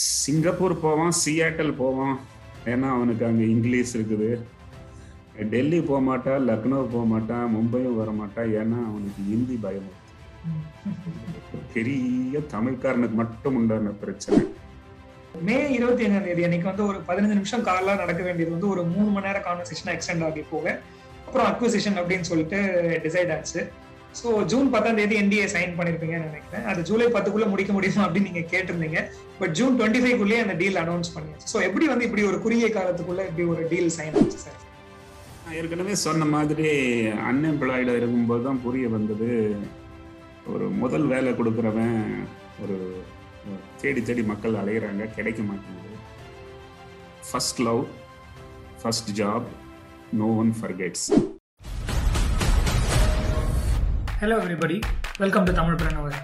[0.00, 2.14] Singapore போவான் Seattle போவான்.
[2.72, 4.30] ஏன்னா அவனுக்கு அங்கே இங்கிலீஷ் இருக்குது.
[5.52, 9.90] டெல்லி போக மாட்டான் லக்னோ போக மாட்டான் மும்பையும் வர மாட்டான் ஏன்னா அவனுக்கு ஹிந்தி பயம்.
[11.74, 14.40] பெரிய தமிழ்காரனுக்கு மட்டும் உண்டான பிரச்சனை.
[15.46, 19.08] மே இருபத்தி ஏழாம் தேதி அன்னைக்கு வந்து ஒரு பதினஞ்சு நிமிஷம் காலா நடக்க வேண்டியது வந்து ஒரு மூணு
[19.14, 20.66] மணி நேரம் கான்வர்சேஷன் எக்ஸ்டெண்ட் ஆகி போக.
[21.26, 22.58] அப்புறம் அக்விசிஷன் அப்படின்னு சொல்லிட்டு
[23.04, 23.60] டிசைட் ஆச்சு.
[24.20, 26.64] ஸோ ஜூன் பத்தாம் தேதி என்டிஏ சைன் பண்ணிருப்பீங்கன்னு நினைக்கிறேன்.
[26.70, 29.00] அது ஜூலை பத்துக்குள்ள முடிக்க முடியுமா அப்படின்னு நீங்க கேட்டிருந்தீங்க.
[29.40, 31.48] பட் ஜூன் டுவெண்ட்டி ஃபைவ்க்குள்ளேயே அந்த டீல் அனௌன்ஸ் பண்ணியாச்சு.
[31.52, 34.60] ஸோ எப்படி வந்து இப்படி ஒரு குறுகிய காலத்துக்குள்ள இப்படி ஒரு டீல் சைன் ஆச்சு சார்
[35.44, 36.68] நான் ஏற்கனவே சொன்ன மாதிரி
[37.30, 39.30] அன்எம்ப்ளாய்டு இருக்கும்போது தான் புரிய வந்தது.
[40.52, 41.98] ஒரு முதல் வேலை கொடுக்குறவன்
[42.64, 42.76] ஒரு
[43.82, 45.98] தேடி தேடி மக்கள் அலையிறாங்க கிடைக்க மாட்டேங்குது.
[47.28, 47.84] First love
[48.82, 49.48] first job
[50.20, 51.06] no one forgets
[54.22, 54.76] hello everybody
[55.18, 56.16] welcome to Tamilpreneur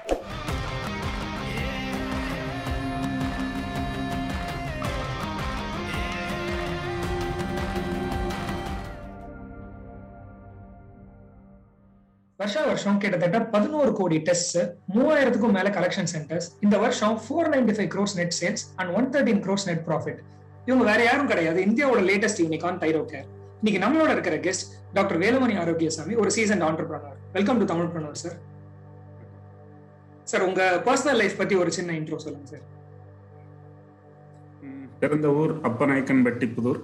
[12.41, 17.91] வருஷா வருஷம் கிட்டத்தட்ட பதினோரு கோடி டெஸ்ட் மூவாயிரத்துக்கும் மேல கலெக்ஷன் சென்டர்ஸ் இந்த வருஷம் four ninety five
[17.95, 20.21] crores net sales and one thirteen crores net profit
[20.67, 21.59] இவங்க வேற யாரும் கிடையாது.
[21.63, 23.27] இந்தியாவோட லேட்டஸ்ட் யூனிகான் தைரோ கேர்
[23.61, 28.39] இன்னைக்கு நம்மளோட இருக்கிற கெஸ்ட் டாக்டர் வேலுமணி ஆரோக்கியசாமி ஒரு season entrepreneur welcome to Tamilpreneur sir
[30.31, 32.67] sir உங்க பர்சனல் லைஃப் பத்தி ஒரு சின்ன இன்ட்ரோ சொல்லுங்க சார்
[35.03, 36.81] பிறந்த ஊர் அப்பநாயக்கன்பட்டி புதூர்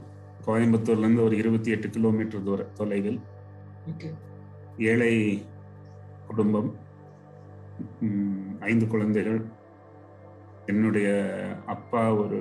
[0.46, 3.18] கோயம்புத்தூர்லேருந்து ஒரு இருபத்தி எட்டு கிலோமீட்டர் தூர தொலைவில்.
[3.90, 4.08] ஓகே
[4.90, 5.14] ஏழை
[6.26, 6.70] குடும்பம்
[8.70, 9.40] ஐந்து குழந்தைகள்.
[10.72, 11.08] என்னுடைய
[11.74, 12.40] அப்பா ஒரு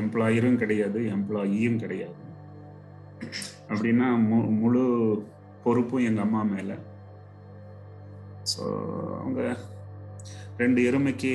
[0.00, 2.25] எம்ப்ளாயரும் கிடையாது எம்ப்ளாயியும் கிடையாது.
[3.70, 4.82] அப்படின்னா மு முழு
[5.64, 6.76] பொறுப்பும் எங்கள் அம்மா மேலே.
[8.52, 8.64] ஸோ
[9.20, 9.40] அவங்க
[10.62, 11.32] ரெண்டு எருமைக்கு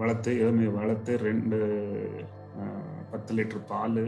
[0.00, 1.58] வளர்த்து எருமையை வளர்த்து ரெண்டு
[3.12, 4.02] பத்து லிட்டர் பால்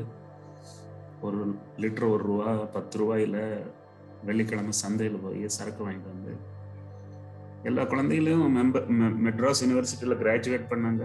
[1.26, 1.40] ஒரு
[1.82, 3.38] லிட்டர் ஒரு ரூபா பத்து ரூபாயில்
[4.28, 6.32] வெள்ளிக்கிழமை சந்தையில் போய் சரக்கு வாங்கிட்டு வந்து
[7.70, 8.86] எல்லா குழந்தைகளையும் மெம்பர்
[9.26, 11.04] மெட்ராஸ் யூனிவர்சிட்டியில் கிராஜுவேட் பண்ணாங்க.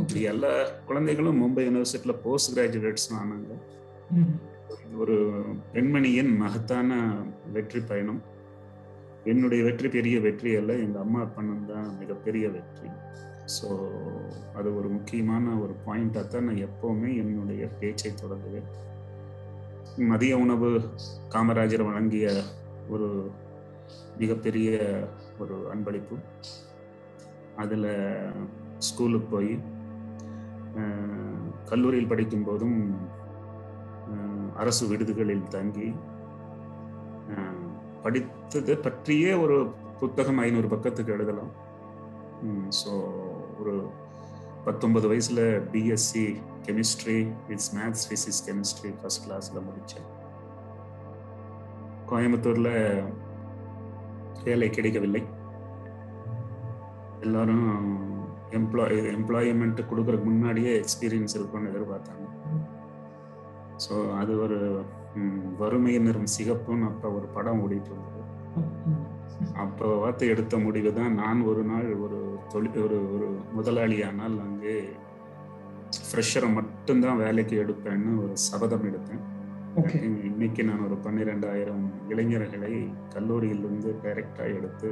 [0.00, 0.50] இப்படி எல்லா
[0.88, 3.50] குழந்தைகளும் மும்பை யூனிவர்சிட்டியில் போஸ்ட் கிராஜுவேட்ஸ் ஆனாங்க
[5.02, 5.16] ஒரு
[5.74, 6.98] பெண்மணியின் மகத்தான
[7.54, 8.20] வெற்றி பயணம்.
[9.32, 12.88] என்னுடைய வெற்றி பெரிய வெற்றி அல்ல எங்கள் அம்மா பண்ணது தான் மிகப்பெரிய வெற்றி.
[13.56, 13.68] ஸோ
[14.58, 18.68] அது ஒரு முக்கியமான ஒரு பாயிண்டாக தான் நான் எப்போவுமே என்னுடைய பேச்சை தொடங்குவேன்
[20.10, 20.68] மதிய உணவு
[21.34, 22.26] காமராஜர் வழங்கிய
[22.94, 23.08] ஒரு
[24.20, 24.70] மிகப்பெரிய
[25.42, 26.16] ஒரு அன்பளிப்பு.
[27.62, 27.90] அதில்
[28.88, 29.52] ஸ்கூலுக்கு போய்
[31.70, 32.78] கல்லூரியில் படிக்கும் போதும்
[34.62, 35.88] அரசு விடுதிகளில் தங்கி
[38.04, 39.56] படித்தது படித்ததை பற்றியே ஒரு
[40.00, 41.50] புத்தகம் ஐநூறு பக்கத்துக்கு எழுதலாம்.
[42.78, 42.92] ஸோ
[43.60, 43.74] ஒரு
[44.66, 45.40] பத்தொன்பது வயசுல
[45.72, 46.24] BSc
[46.66, 47.18] chemistry
[47.52, 50.08] it's maths physics chemistry first கிளாஸில் முடித்தேன்
[52.10, 52.72] கோயம்புத்தூரில்
[54.46, 55.22] வேலை கிடைக்கவில்லை.
[57.26, 57.70] எல்லாரும்
[58.58, 62.26] எம்ப்ளாய் எம்ப்ளாய்மெண்ட் கொடுக்கறதுக்கு முன்னாடியே எக்ஸ்பீரியன்ஸ் இருக்கும்னு எதிர்பார்த்தாங்க.
[63.80, 64.58] ஸோ அது ஒரு
[65.16, 68.18] ம், வறுமை நிறம் சிகப்புன்னு அப்போ ஒரு படம் ஓடிட்டு இருந்தது.
[69.56, 72.18] அப்போ பார்த்து எடுத்த முடிவு தான் நான் ஒரு நாள் ஒரு
[72.52, 74.74] தொழில் ஒரு ஒரு முதலாளியானால் அங்கே
[76.00, 79.22] ஃப்ரெஷரை மட்டும்தான் வேலைக்கு எடுப்பேன்னு ஒரு சபதம் எடுத்தேன்.
[80.28, 82.72] இன்னைக்கு நான் ஒரு பன்னிரெண்டாயிரம் இளைஞர்களை
[83.14, 84.88] கல்லூரியிலிருந்து டைரக்டாக எடுத்து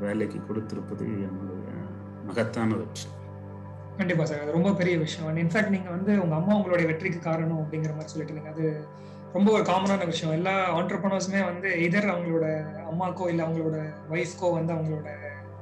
[0.00, 1.68] வேலைக்கு கொடுத்திருப்பது என்னுடைய
[2.24, 3.06] மகத்தான வெற்றி.
[3.98, 4.42] கண்டிப்பா சார்.
[4.44, 5.26] அது ரொம்ப பெரிய விஷயம்.
[5.30, 8.54] அண்ட் இன்ஃபேக்ட் நீங்க வந்து உங்க அம்மா உங்களுடைய வெற்றிக்கு காரணம் அப்படிங்கிற மாதிரி சொல்லிட்டு இருந்தீங்க.
[8.54, 8.66] அது
[9.36, 10.34] ரொம்ப ஒரு காமனான விஷயம்.
[10.38, 12.46] எல்லா ஆண்டர்பனர்ஸுமே வந்து எதர் அவங்களோட
[12.90, 13.78] அம்மாக்கோ இல்லை அவங்களோட
[14.10, 15.08] ஒய்ஃப்கோ வந்து அவங்களோட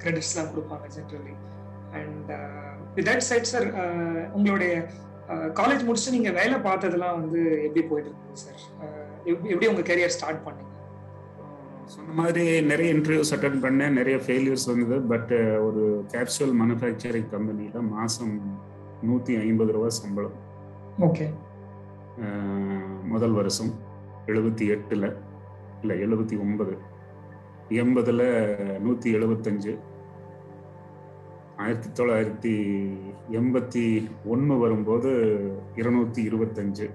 [0.02, 1.34] கிரெடிட்ஸ்லாம் கொடுப்பாங்க generally
[1.98, 2.30] and
[2.96, 3.68] with that side sir
[4.32, 4.72] உங்களுடைய
[5.32, 9.04] uh, காலேஜ் முடிச்சு நீங்க வேலை பார்த்ததெல்லாம் வந்து எப்படி போயிட்டு இருந்தது சார் uh,
[9.52, 10.70] எப்படி உங்க கெரியர் ஸ்டார்ட் பண்ணீங்க?
[11.92, 14.96] சொன்ன மாதிரி நிறைய இன்டர்வியூஸ் அட்டன் பண்ணேன் நிறைய ஃபெயிலியர்ஸ் வந்தது.
[15.12, 15.32] பட்
[15.66, 15.82] ஒரு
[16.12, 18.34] கேப்சூல் மேனுஃபேக்சரிங் கம்பெனியில் மாதம்
[19.08, 20.36] நூற்றி ஐம்பது ரூபா சம்பளம்.
[21.06, 21.26] ஓகே.
[23.12, 23.72] முதல் வருஷம்
[24.26, 25.06] எழுபத்தி எட்டில்
[25.80, 26.74] இல்லை எழுபத்தி ஒன்பது.
[27.82, 28.26] எண்பதில்
[28.86, 29.72] நூற்றி எழுபத்தஞ்சு
[31.62, 32.54] ஆயிரத்தி தொள்ளாயிரத்தி
[33.38, 33.84] எண்பத்தி
[34.24, 35.10] ஒன்று வரும்போது
[35.80, 36.86] இருநூத்தி இருபத்தஞ்சு.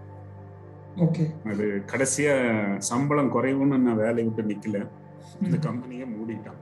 [1.45, 2.35] அது கடைசியா
[2.89, 4.77] சம்பளம் குறைவுன்னு நான் வேலையை விட்டு நிக்கல.
[5.43, 6.61] இந்த கம்பெனியை மூடிட்டான்.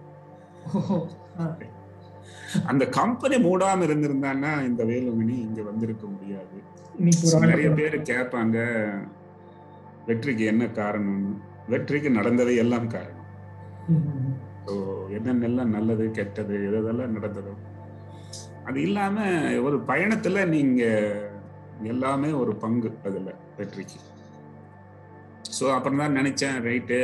[2.65, 6.57] அந்த கம்பெனி மூடாம இருந்திருந்தான்னா இந்த வேலுமணி இங்க வந்திருக்க முடியாது.
[7.45, 8.57] நிறைய பேர் கேட்பாங்க
[10.07, 11.33] வெற்றிக்கு என்ன காரணம்னு.
[11.67, 13.23] வெற்றிக்கு நடந்தது எல்லாம் காரணம்.
[15.17, 17.53] என்னென்னலாம் நல்லது கெட்டது எதெல்லாம் நடந்ததோ.
[18.65, 19.17] அது இல்லாம
[19.61, 20.83] ஒரு பயணத்துல நீங்க
[21.83, 23.99] எல்லாமே ஒரு பங்கு அதுல வெற்றிக்கு.
[25.57, 26.97] ஸோ அப்புறம் தான் நினைச்சேன் ரைட்டு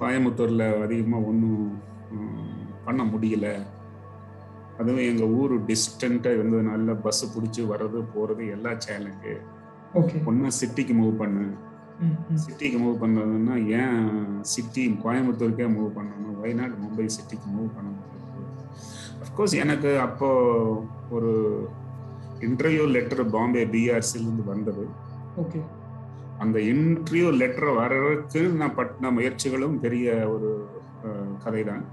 [0.00, 1.64] கோயம்புத்தூர்ல அதிகமா ஒன்றும்
[2.86, 3.46] பண்ண முடியல.
[4.80, 9.34] அதுவும் எங்க ஊர் டிஸ்டண்டா இருந்ததுனால பஸ் பிடிச்சி வர்றது போறது எல்லா சேலஞ்சு
[10.00, 11.44] ஓகே ஒன்னா சிட்டிக்கு மூவ் பண்ணு
[12.44, 14.00] சிட்டிக்கு மூவ் பண்ணதுன்னா ஏன்
[14.52, 16.36] சிட்டி கோயம்புத்தூருக்கே மூவ் பண்ணணும்?
[16.42, 18.14] வயநாடு மும்பை சிட்டிக்கு மூவ் பண்ண முடியாது
[19.22, 20.28] அஃப்கோர்ஸ் எனக்கு அப்போ
[21.10, 21.32] ஒரு
[22.40, 24.84] இன்டர்வியூ லெட்டர் பாம்பே பிஆர்சிலேருந்து வந்தது.
[25.42, 25.60] ஓகே
[26.38, 30.50] அந்த இன்டர்வியூ லெட்டர் வர்றதுக்கு நான் பட்டின முயற்சிகளும் பெரிய ஒரு
[31.44, 31.84] கதை தான்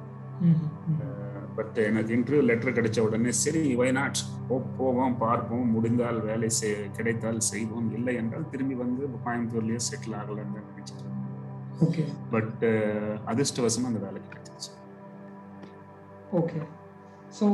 [1.56, 4.22] பட் எனக்கு இன்டர்வியூ லெட்டர் கிடைச்ச உடனே சரி வயநாட்
[4.78, 11.12] போவோம் பார்ப்போம் முடிந்தால் வேலை செய் கிடைத்தால் செய்வோம் இல்லை என்றால் திரும்பி வந்து கோயம்புத்தூர்லயே செட்டில் ஆகலன்னு நினைச்சிட்டு
[11.82, 12.04] ஓகே.
[12.32, 12.64] பட்
[13.28, 14.72] அதிர்ஷ்டவசமா அந்த வேலை கிடைச்சிருச்சு.
[16.32, 16.60] ஓகே.
[17.40, 17.46] ஸோ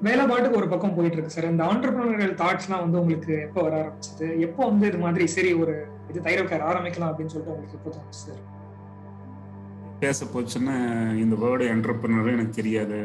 [0.00, 4.38] வேலை பாட்டுக்கு ஒரு பக்கம் போயிட்டு இருக்கு சார் இந்த ஆண்டர்பிரினரியல் தாட்ஸ்லாம் வந்து உங்களுக்கு எப்போ வர ஆரம்பிச்சது?
[4.38, 5.74] எப்போ வந்து இது மாதிரி சரி ஒரு
[6.10, 8.42] இது தைரோக்கார் ஆரம்பிக்கலாம் அப்படின்னு சொல்லிட்டு உங்களுக்கு எப்போ தோணுச்சு சார்
[9.98, 10.76] பேச போச்சுன்னா
[11.16, 12.98] இந்த வேர்டு என்டர்பிரினர் எனக்கு தெரியாது.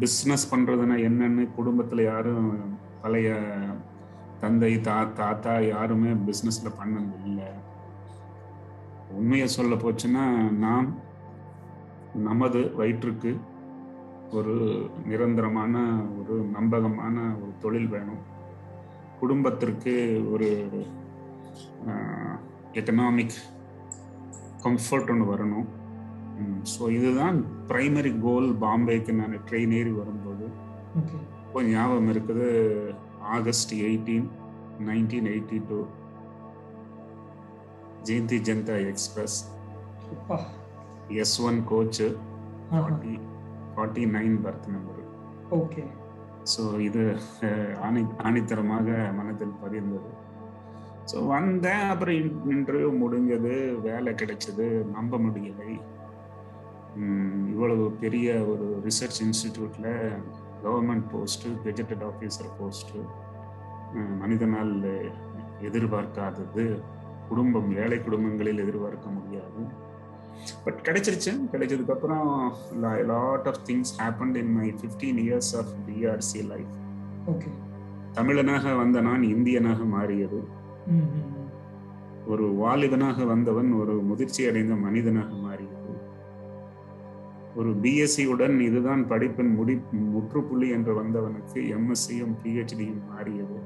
[0.00, 2.50] பிஸ்னஸ் பண்றதுன்னா என்னன்னு குடும்பத்துல யாரும்
[3.02, 3.30] பழைய
[4.40, 7.48] தந்தை தா தாத்தா யாருமே பிஸ்னஸ்ல பண்ணது இல்லை.
[9.10, 10.24] உண்மையை சொல்ல போச்சுன்னா
[10.64, 10.88] நாம்
[12.28, 13.30] நமது வயிற்றுக்கு
[14.38, 14.54] ஒரு
[15.10, 15.74] நிரந்தரமான
[16.18, 18.22] ஒரு நம்பகமான ஒரு தொழில் வேணும்.
[19.20, 19.94] குடும்பத்திற்கு
[20.32, 20.48] ஒரு
[22.80, 23.36] எக்கனாமிக்
[24.64, 25.68] கம்ஃபர்ட் ஒன்று வரணும்.
[26.72, 27.38] ஸோ இதுதான்
[27.70, 30.46] ப்ரைமரி கோல் பாம்பேக்கு நான் ட்ரெயின் ஏறி வரும்போது.
[31.44, 32.48] இப்போ ஞாபகம் இருக்குது
[33.36, 34.28] August eighteen
[34.88, 35.78] nineteen eighty two
[38.08, 39.38] Jayanti Janata express.
[41.24, 42.08] S one coach
[42.70, 43.14] forty
[43.74, 45.02] forty nine berth number
[45.60, 45.84] okay
[46.52, 47.02] so இது
[47.86, 48.88] ஆணி ஆணித்தரமாக
[49.18, 50.10] மனதில் பதிர்ந்தது
[51.10, 51.86] ஸோ வந்தேன்.
[51.92, 52.16] அப்புறம்
[52.54, 53.54] இன்டர்வியூ முடிஞ்சது.
[53.86, 54.66] வேலை கிடைச்சது.
[54.96, 55.70] நம்ப முடியலை.
[57.52, 59.88] இவ்வளவு பெரிய ஒரு research இன்ஸ்டிடியூட்ல
[60.64, 63.00] government post gazetted officer post
[64.22, 64.74] மனிதனால்
[65.68, 66.64] எதிர்பார்க்காதது.
[67.28, 69.62] குடும்பம் ஏழை குடும்பங்களில் எதிர்பார்க்க முடியாது.
[70.64, 71.32] பட் கிடைச்சிருச்சு.
[71.52, 72.28] கிடைச்சதுக்கு அப்புறம்
[73.12, 76.74] lot of things happen in my fifteen years of BRC life
[77.26, 77.50] okay
[78.14, 80.38] தமிழனாக வந்த நான் இந்தியனாக மாறியது.
[82.26, 85.76] ஒரு வாலிபனாக வந்தவன் ஒரு முதிர்ச்சி அடைந்த மனிதனாக மாறியது.
[87.56, 89.74] ஒரு பிஎஸ்சியுடன் இதுதான் படிப்பின் முடி
[90.14, 93.58] முற்றுப்புள்ளி என்று வந்தவனுக்கு எம்எஸ்சியும் பிஹெச்டியும் மாறியது.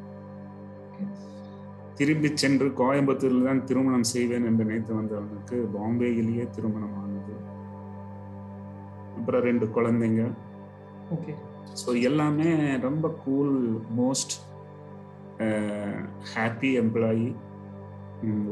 [1.99, 7.35] திரும்பி சென்று கோயம்புத்தூரில் தான் திருமணம் செய்வேன் என்று நினைத்து வந்தவனுக்கு பாம்பேயிலேயே திருமணம் ஆனது
[9.17, 10.23] அப்புறம் ரெண்டு குழந்தைங்க.
[11.81, 12.50] ஸோ எல்லாமே
[12.87, 13.55] ரொம்ப கூல்
[14.00, 14.35] மோஸ்ட்
[16.32, 17.29] ஹாப்பி எம்ப்ளாயி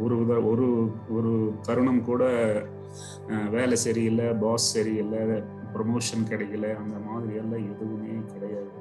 [0.05, 0.17] ஒரு
[0.53, 0.69] ஒரு
[1.17, 1.33] ஒரு
[1.67, 2.23] தருணம் கூட
[3.57, 5.21] வேலை சரியில்லை பாஸ் சரியில்லை
[5.75, 8.73] ப்ரொமோஷன் கிடைக்கல அந்த மாதிரி எல்லாம் எதுவுமே கிடையாது.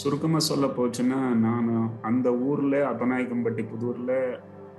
[0.00, 1.68] சுருக்கமா சொல்ல போச்சுன்னா நான்
[2.02, 4.12] அந்த ஊர்ல அப்பநாயக்கம்பட்டி புதூர்ல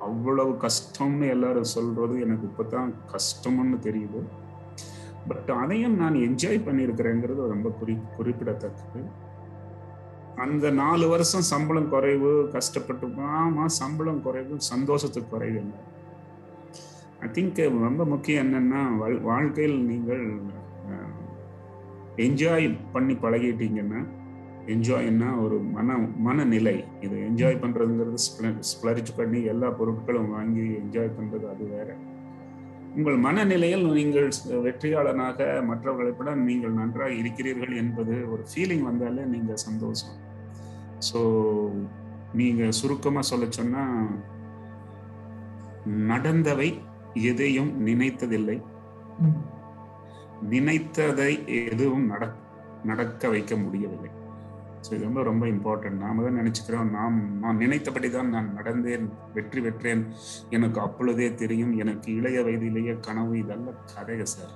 [0.08, 4.22] அவ்வளவு கஷ்டம்னு எல்லாரும் சொல்றது எனக்கு இப்பதான் கஷ்டம்னு தெரியுது.
[5.28, 9.04] பட் அதையும் நான் என்ஜாய் பண்ணியிருக்கிறேங்கிறது ரொம்ப குறி குறிப்பிடத்தக்கது.
[10.46, 13.08] அந்த நாலு வருஷம் சம்பளம் குறைவு கஷ்டப்பட்டு
[13.42, 15.80] ஆமா சம்பளம் குறைவு சந்தோஷத்துக்கு குறைவு இல்லை.
[17.26, 18.82] ஐ திங்க் ரொம்ப முக்கியம் என்னன்னா
[19.30, 20.26] வாழ்க்கையில் நீங்கள்
[22.26, 24.02] என்ஜாய் பண்ணி பழகிட்டீங்கன்னா
[24.72, 26.76] என்ஜாய்னா ஒரு மன மனநிலை.
[27.06, 28.20] இது என்ஜாய் பண்றதுங்கிறது
[28.70, 31.90] ஸ்பிளரிச் பண்ணி எல்லா பொருட்களும் வாங்கி என்ஜாய் பண்றது அது வேற.
[32.98, 34.30] உங்கள் மனநிலையில் நீங்கள்
[34.66, 35.40] வெற்றியாளனாக
[35.70, 40.18] மற்றவர்களை விட நீங்கள் நன்றாக இருக்கிறீர்கள் என்பது ஒரு ஃபீலிங் வந்தாலே நீங்க சந்தோஷம்.
[41.10, 41.22] ஸோ
[42.42, 43.84] நீங்க சுருக்கமா சொல்ல சொன்னா
[46.14, 46.70] நடந்தவை
[47.32, 48.58] எதையும் நினைத்ததில்லை.
[50.56, 51.32] நினைத்ததை
[51.72, 52.24] எதுவும் நட
[52.84, 54.12] நடக்க வைக்க முடியவில்லை.
[54.86, 56.90] ஸோ இது ரொம்ப ரொம்ப இம்பார்ட்டன்ட் நாம தான் நினைச்சுக்கிறோம்.
[56.98, 60.04] நாம் நான் நினைத்தபடி தான் நான் நடந்தேன் வெற்றி பெற்றேன்.
[60.58, 64.54] எனக்கு அப்பொழுதே தெரியும் எனக்கு இளைய வயதிலேயே கனவு இதெல்லாம் கதைக சார்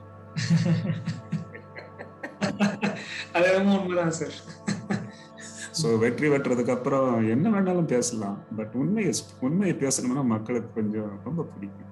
[3.35, 4.37] அது உண்மைதான் சார்
[5.79, 8.37] ஸோ வெற்றி பெற்றதுக்கு அப்புறம் என்ன வேணாலும் பேசலாம்.
[8.57, 9.11] பட் உண்மையை
[9.47, 11.91] உண்மையை பேசணும்னா மக்களுக்கு கொஞ்சம் ரொம்ப பிடிக்கும்.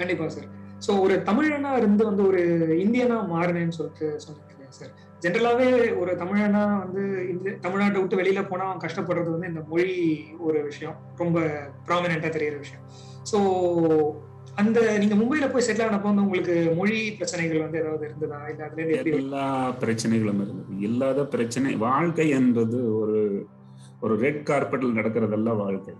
[0.00, 0.48] கண்டிப்பா சார்
[0.86, 2.42] ஸோ ஒரு தமிழனா இருந்து வந்து ஒரு
[2.84, 4.55] இந்தியனா மாறினேன்னு சொல்லிட்டு சொன்னீங்க.
[4.70, 4.92] சார்
[5.22, 5.66] ஜென்ரலாவே
[5.98, 9.96] ஒரு தமிழனா வந்து இந்த தமிழ்நாட்டை விட்டு வெளியில போனா அவன் கஷ்டப்படுறது வந்து இந்த மொழி
[10.40, 10.96] ஒரு விஷயம்.
[11.16, 11.38] ரொம்ப
[11.86, 12.84] ப்ராமினெண்டா தெரியிற விஷயம்.
[13.24, 13.38] ஸோ
[14.56, 18.38] அந்த நீங்க மும்பைல போய் செட்டில் ஆனப்போ வந்து உங்களுக்கு மொழி பிரச்சனைகள் வந்து ஏதாவது இருந்ததா?
[18.48, 19.46] இல்ல அதுல இருந்து எல்லா
[19.80, 20.74] பிரச்சனைகளும் இருந்தது.
[20.80, 23.18] இல்லாத பிரச்சனை வாழ்க்கை என்பது ஒரு
[24.02, 25.94] ஒரு ரெட் கார்பெட்டில் நடக்கிறதெல்லாம் வாழ்க்கை.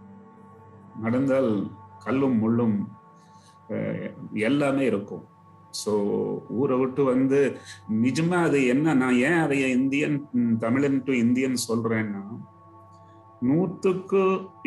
[1.01, 1.51] நடந்தால்
[2.05, 2.77] கல்லும் முள்ளும்
[3.71, 4.11] அஹ்,
[4.43, 5.25] எல்லாமே இருக்கும்.
[5.81, 5.93] ஸோ
[6.61, 7.41] ஊரை விட்டு வந்து
[8.05, 8.95] நிஜமா அது என்ன?
[9.03, 10.19] நான் ஏன் அதை இந்தியன்
[10.65, 12.23] தமிழன் டு இந்தியன் சொல்றேன்னா
[13.49, 14.23] நூற்றுக்கு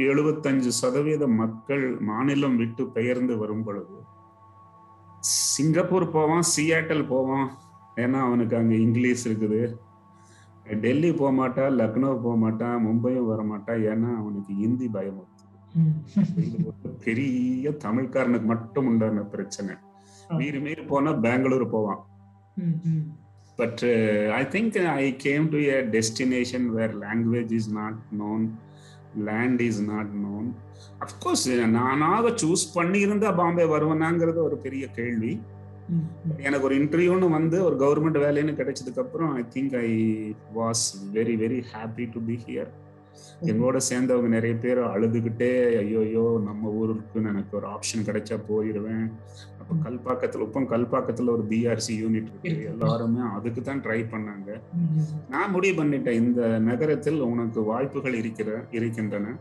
[0.09, 3.97] எழுபத்தஞ்சு சதவீத மக்கள் மாநிலம் விட்டு பெயர்ந்து வரும் பொழுது
[5.53, 7.47] சிங்கப்பூர் போவான் சியாட்டல் போவான்.
[8.03, 9.61] ஏன்னா அவனுக்கு அங்க இங்கிலீஷ் இருக்குது.
[10.83, 13.73] டெல்லி போக மாட்டா லக்னோ போக மாட்டான் மும்பையும் வர மாட்டா.
[13.91, 15.25] ஏன்னா அவனுக்கு ஹிந்தி பயம்
[17.05, 19.73] பெரிய தமிழ்காரனுக்கு மட்டும் உண்டான பிரச்சனை.
[20.37, 22.07] மீறி மீறி போனா பெங்களூர் போவான்.
[22.55, 23.17] ம், ம்.
[23.57, 23.83] but
[24.31, 28.49] i think i came to a destination where language is not known
[29.25, 30.53] land is not known.
[31.01, 35.39] Of course நானாக சூஸ் பண்ணி இருந்தா பாம்பே வருவேனாங்கிறது ஒரு பெரிய கேள்வி.
[36.37, 39.91] எனக்கு ஒரு இன்டர்வியூன்னு வந்து ஒரு கவர்மெண்ட் வேலைன்னு கிடைச்சதுக்கு அப்புறம் I think I
[40.55, 40.83] was
[41.13, 42.69] very very happy to be here
[43.41, 49.11] எங்களோட சேர்ந்தவங்க நிறைய பேர் அழுதுகிட்டே ஐயோ நம்ம ஊருக்கு எனக்கு ஒரு ஆப்ஷன் கிடைச்சா போயிடுவேன்.
[49.69, 52.69] அப்ப கல்பாக்கத்துல இப்போ கல்பாக்கத்துல ஒரு பிஆர்சி யூனிட் இருக்கு.
[52.71, 54.49] எல்லாருமே அதுக்கு தான் ட்ரை பண்ணாங்க.
[55.33, 56.17] நான் முடிவு பண்ணிட்டேன்.
[56.21, 59.33] இந்த நகரத்தில் உனக்கு வாய்ப்புகள் இருக்கிற இருக்கின்றன.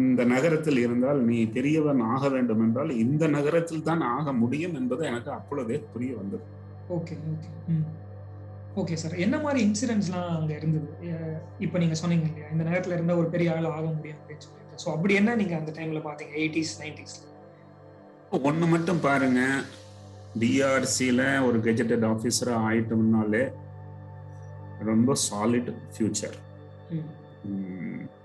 [0.00, 5.30] இந்த நகரத்தில் இருந்தால் நீ பெரியவன் ஆக வேண்டும் என்றால் இந்த நகரத்தில் தான் ஆக முடியும் என்பது எனக்கு
[5.38, 6.44] அப்பொழுதே புரிய வந்தது.
[6.96, 7.50] Okay okay.
[8.82, 9.16] Okay sir.
[9.24, 10.88] என்ன மாதிரி இன்சிடென்ட்ஸ்லாம் அங்க இருந்தது?
[11.66, 12.50] இப்ப நீங்க சொன்னீங்க இல்லையா?
[12.54, 14.82] இந்த நேரத்துல இருந்தா ஒரு பெரிய ஆள் ஆக முடியும் அப்படின்னு சொல்லிட்டு.
[14.84, 17.24] ஸோ அப்படி என்ன நீங்க அந்த டைம்ல பாத்தீங்க எயிட்டிஸ் நைன்டிஸ்ல
[18.36, 19.40] ஒண்ணு மட்டும் பாருங்க.
[20.40, 23.44] டிஆர்சியில் ஒரு கெஜெட்டட் ஆஃபீஸராக ஆயிட்டோம்னாலே
[24.88, 26.36] ரொம்ப சாலிட் ஃபியூச்சர்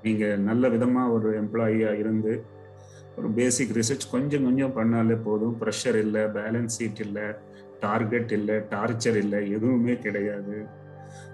[0.05, 2.33] நீங்க நல்ல விதமா ஒரு எம்ப்ளாயியா இருந்து
[3.17, 5.55] ஒரு பேசிக் ரிசர்ச் கொஞ்சம் கொஞ்சம் பண்ணாலே போதும்.
[5.61, 7.25] ப்ரெஷர் இல்லை பேலன்ஸ் ஷீட் இல்லை
[7.85, 10.57] டார்கெட் இல்லை டார்ச்சர் இல்லை எதுவுமே கிடையாது.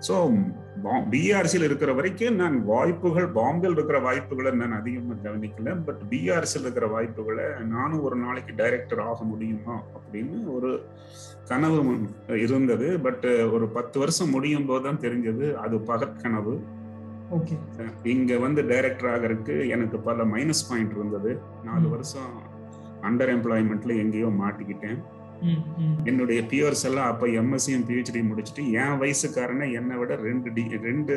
[0.08, 0.14] ஸோ
[0.86, 5.74] பிஆர்சியில் இருக்கிற வரைக்கும் நான் வாய்ப்புகள் பாம்பேல இருக்கிற வாய்ப்புகளை நான் அதிகமாக கவனிக்கல.
[5.88, 7.46] பட் பிஆர்சியில் இருக்கிற வாய்ப்புகளை
[7.76, 10.72] நானும் ஒரு நாளைக்கு டைரக்டர் ஆக முடியுமா அப்படின்னு ஒரு
[11.50, 11.80] கனவு
[12.46, 13.00] இருந்தது.
[13.00, 16.56] பட் ஒரு பத்து வருஷம் முடியும் போது தான் தெரிஞ்சது அது பகற்கனவு.
[17.38, 17.56] ஓகே
[18.16, 21.32] இங்க வந்து டைரக்டர் ஆகிறதுக்கு எனக்கு பல மைனஸ் பாயிண்ட் இருந்தது.
[21.64, 21.90] நாலு.
[21.90, 22.32] வருஷம்
[23.08, 25.00] அண்டர் எம்ப்ளாய்மெண்ட்ல எங்கேயோ மாட்டிக்கிட்டேன்.
[26.10, 31.16] என்னுடைய பியர்ஸ் எல்லாம் அப்ப எம்எஸ்சியும் பிஹெச்டி முடிச்சுட்டு என் வயசுக்காரனை என்னை விட ரெண்டு டி ரெண்டு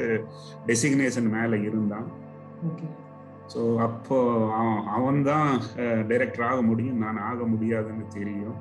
[0.67, 2.09] டெசிக்னேஷன் மேல இருந்தான்.
[2.69, 2.87] ஓகே.
[3.53, 4.19] ஸோ அப்போ
[4.97, 5.49] அவன் தான்
[6.11, 7.01] டைரக்டர் ஆக முடியும்.
[7.05, 8.59] நான் ஆக முடியாதுன்னு தெரியும்.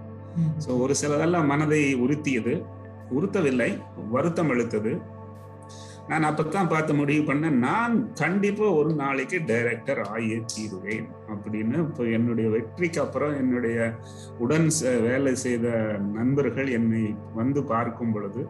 [0.66, 2.56] ஸோ ஒரு சிலதெல்லாம் மனதை உறுத்தியது.
[3.18, 3.72] உறுத்தவில்லை.
[4.16, 4.92] வருத்தம் அழுத்தது
[6.12, 11.74] நான் அப்பத்தான் பார்த்து முடிவு பண்ணேன் நான் கண்டிப்பா ஒரு நாளைக்கு டைரக்டர் ஆகியே தீருவேன் அப்படின்னு.
[11.74, 13.94] இப்போ என்னுடைய வெற்றிக்கு அப்புறம் என்னுடைய
[14.38, 15.68] உடன் ச- வேலை செய்த
[16.14, 18.48] நண்பர்கள் என்னை வந்து பார்க்கும் பொழுது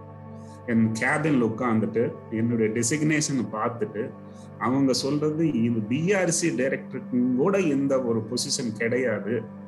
[0.66, 4.10] என் கேபின்ல உட்காந்துட்டு என்னுடைய டெசிக்னேஷன் பார்த்துட்டு
[4.58, 9.60] அவங்க சொல்றது இது பிஆர்சி டைரக்டருக்கு கூட இந்த ஒரு பொசிஷன் கிடையாது.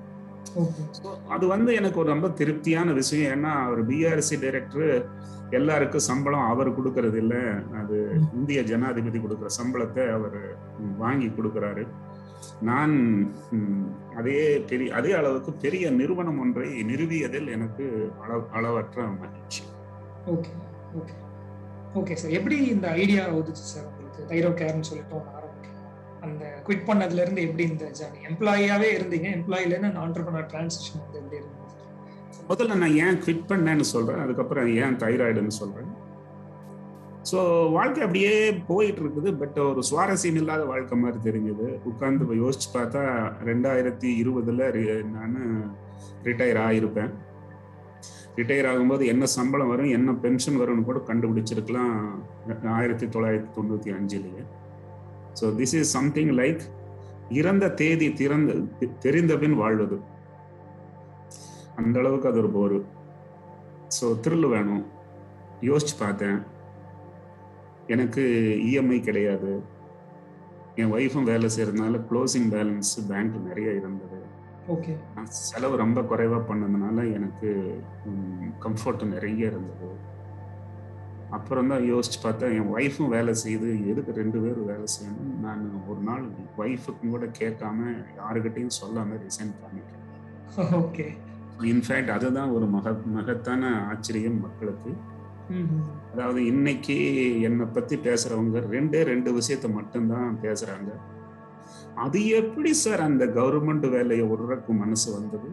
[1.36, 3.30] அது வந்து எனக்கு ஒரு ரொம்ப திருப்தியான விஷயம்.
[3.36, 4.90] ஏன்னா அவர் பிஆர்சி டைரக்டர்
[5.60, 7.36] எல்லாருக்கும் சம்பளம் அவர் கொடுக்கறது இல்ல.
[7.82, 7.98] அது
[8.38, 10.38] இந்திய ஜனாதிபதி கொடுக்கிற சம்பளத்தை அவர்
[11.04, 11.84] வாங்கி கொடுக்கிறாரு.
[12.70, 12.94] நான்
[14.20, 17.86] அதே பெரிய அதே அளவுக்கு பெரிய நிறுவனம் ஒன்றை நிறுவியதில் எனக்கு
[18.24, 19.62] அள அளவற்ற மகிழ்ச்சி.
[20.34, 20.52] ஓகே
[21.00, 21.16] ஓகே
[22.00, 24.28] ஓகே சார் எப்படி இந்த ஐடியா வந்துச்சு சார் உங்களுக்கு?
[24.32, 25.16] தைரோ கேர்னு சொல்லிட்டு
[26.26, 29.28] அந்த குவிட் பண்ணதுல இருந்து எப்படி இந்த ஜர்னி எம்ப்ளாயியாவே இருந்தீங்க.
[29.40, 31.62] எம்ப்ளாயில இருந்து ஆண்டர்பனர் டிரான்சிஷன் வந்து எப்படி இருந்தது
[32.52, 34.24] முதல்ல நான் ஏன் குவிட் பண்ணேன்னு சொல்றேன்.
[34.24, 35.92] அதுக்கப்புறம் ஏன் தைராய்டுன்னு சொல்றேன்.
[37.30, 37.40] ஸோ
[37.76, 38.32] வாழ்க்கை அப்படியே
[38.70, 39.30] போயிட்டு இருக்குது.
[39.42, 41.68] பட் ஒரு சுவாரஸ்யம் இல்லாத வாழ்க்கை மாதிரி தெரிஞ்சது.
[41.90, 43.04] உட்கார்ந்து போய் யோசிச்சு பார்த்தா
[43.50, 44.72] ரெண்டாயிரத்தி இருபதுல
[45.14, 45.38] நான்
[46.28, 47.14] ரிட்டையர் ஆகியிருப்பேன்
[48.38, 51.96] ரிட்டையர் ஆகும்போது என்ன சம்பளம் வரும் என்ன பென்ஷன் வரும்னு கூட கண்டுபிடிச்சிருக்கலாம்.
[52.78, 54.44] ஆயிரத்தி தொள்ளாயிரத்தி தொண்ணூற்றி அஞ்சுலேயே.
[55.40, 56.64] So this is something like
[57.40, 58.54] இறந்த தேதி திறந்த
[59.06, 59.98] தெரிந்த பின் வாழ்வது.
[61.76, 62.80] அந்த அளவுக்கு அது ஒரு போரு.
[63.98, 64.84] ஸோ த்ரில் வேணும்.
[65.70, 66.40] யோசிச்சு பார்த்தேன்.
[67.94, 68.24] எனக்கு
[68.70, 69.52] இஎம்ஐ கிடையாது.
[70.82, 74.20] என் ஒய்ஃபும் வேலை செய்யறதுனால க்ளோசிங் பேலன்ஸ் பேங்க் நிறைய இருந்தது.
[74.74, 74.94] ஓகே
[75.48, 77.50] செலவு ரொம்ப குறைவா பண்ணதுனால எனக்கு
[78.66, 79.90] கம்ஃபர்ட் நிறைய இருந்தது.
[81.36, 85.32] அப்புறம் தான் யோசிச்சு பார்த்தேன் என் ஒய்ஃபும் வேலை செய்யுது எதுக்கு ரெண்டு பேரும் வேலை செய்யணும்?
[85.46, 86.26] நான் ஒரு நாள்
[86.64, 87.80] ஒய்ஃபுக்கும் கூட கேட்காம
[88.20, 90.04] யாருக்கிட்டையும் சொல்லாம ரிசைன் பண்ணிட்டேன்.
[90.82, 91.08] ஓகே
[91.72, 94.92] இன்ஃபேக்ட் அதுதான் ஒரு மக மகத்தான ஆச்சரியம் மக்களுக்கு.
[96.14, 96.96] அதாவது இன்னைக்கு
[97.48, 100.92] என்னை பத்தி பேசுறவங்க ரெண்டே ரெண்டு விஷயத்த மட்டும்தான் பேசுறாங்க.
[102.04, 105.50] அது எப்படி சார் அந்த கவர்மெண்ட் வேலையை விடுறக்கு மனசு வந்தது.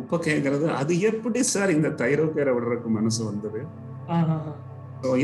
[0.00, 3.60] உப்ப கேக்குறது அது எப்படி சார் இந்த தைரோக்கேரை விடுறதுக்கு மனசு வந்தது?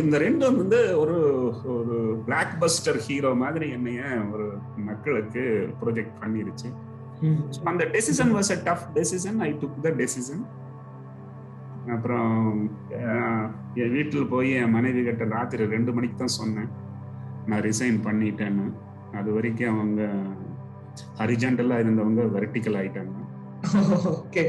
[0.01, 1.17] இந்த ரெண்டும் வந்து ஒரு
[1.75, 1.97] ஒரு
[2.27, 4.47] பிளாக் பஸ்டர் ஹீரோ மாதிரி என்னைய ஒரு
[4.89, 5.43] மக்களுக்கு
[5.81, 6.69] ப்ரொஜெக்ட் பண்ணிருச்சு.
[7.71, 10.45] அந்த decision was a tough decision I took the decision
[11.95, 12.35] அப்புறம்
[13.83, 16.71] என் வீட்டில் போய் என் மனைவி கிட்ட ராத்திரி ரெண்டு மணிக்கு தான் சொன்னேன்.
[17.51, 18.67] நான் ரிசைன் பண்ணிட்டேன்னு.
[19.21, 20.03] அது வரைக்கும் அவங்க
[21.21, 23.17] ஹரிஜாண்டலா இருந்தவங்க வெர்டிக்கல் ஆயிட்டாங்க.
[24.17, 24.45] ஓகே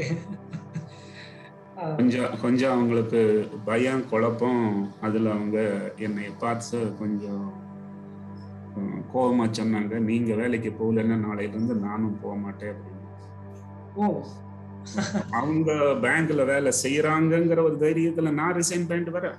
[1.96, 3.20] கொஞ்சம் கொஞ்சம் அவங்களுக்கு
[3.64, 4.62] பயம் குழப்பம்
[5.00, 5.58] அதுல அவங்க
[5.98, 7.44] என்னை பார்த்து கொஞ்சம்
[9.14, 9.94] கோவமா சொன்னாங்க.
[10.08, 12.92] நீங்க வேலைக்கு போகலன்னா நாளையில இருந்து நானும் போக மாட்டேன் அப்படின்னு.
[15.30, 15.70] அவங்க
[16.04, 19.38] பேங்க்ல வேலை செய்யறாங்கங்கிற ஒரு தைரியத்துல நான் ரிசைன் பண்ணிட்டு வரேன்.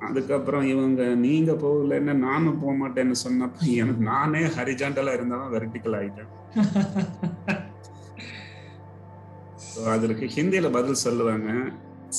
[0.00, 6.30] அதுக்கப்புறம் இவங்க நீங்க போகலன்னா நானும் போக மாட்டேன்னு சொன்னப்ப எனக்கு நானே ஹரிஜாண்டலா இருந்தவன் வெர்டிக்கல் ஆயிட்டேன்.
[9.72, 11.50] ஸோ அதற்கு ஹிந்தியில பதில் சொல்லுவாங்க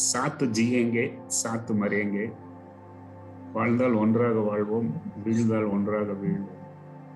[0.09, 1.05] சாத்து ஜியங்கே
[1.39, 2.25] சாத்து மறையங்கே
[3.55, 4.89] வாழ்ந்தால் ஒன்றாக வாழ்வோம்
[5.25, 6.59] வீழ்ந்தால் ஒன்றாக வீழ்வோம்.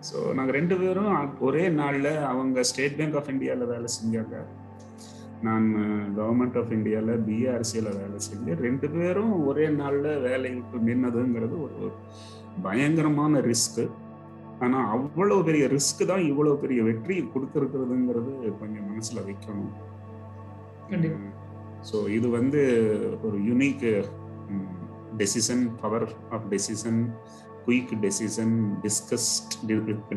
[0.08, 1.14] ஸோ நாங்கள் ரெண்டு பேரும்
[1.48, 4.36] ஒரே நாளில் அவங்க ஸ்டேட் பேங்க் ஆஃப் இந்தியாவில் வேலை செஞ்சாங்க.
[5.48, 5.66] நான்
[6.20, 11.90] கவர்மெண்ட் ஆஃப் இந்தியாவில் பிஆர்சியில் வேலை செஞ்சேன் ரெண்டு பேரும் ஒரே நாளில் வேலை விட்டு நின்னதுங்கிறது ஒரு
[12.68, 13.86] பயங்கரமான ரிஸ்க்கு.
[14.66, 19.74] ஆனால் அவ்வளோ பெரிய ரிஸ்க்கு தான் இவ்வளோ பெரிய வெற்றி கொடுத்துருக்குறதுங்கிறது கொஞ்சம் மனசில் வைக்கணும்.
[21.84, 22.62] ஸோ இது வந்து
[23.24, 23.84] ஒரு unique
[25.18, 27.00] decision power of decision
[27.66, 28.54] quick decision
[28.84, 29.56] discussed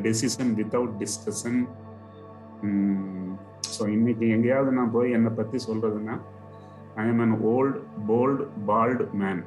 [0.04, 1.60] decision without discussion
[3.74, 6.16] so இன்னைக்கு எங்கேயாவது நான் போய் என்னை பற்றி சொல்றதுன்னா
[6.96, 9.42] I am an old bold bald man.